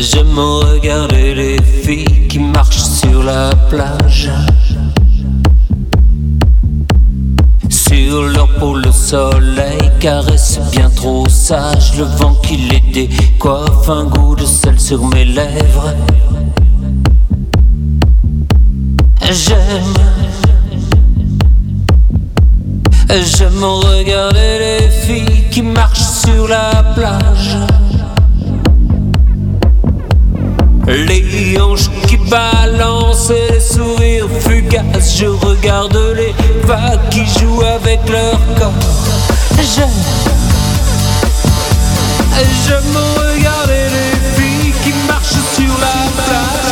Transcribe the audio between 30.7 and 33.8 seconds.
Les hanches qui balancent les